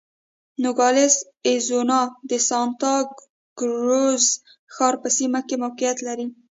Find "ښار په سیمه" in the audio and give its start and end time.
4.73-5.39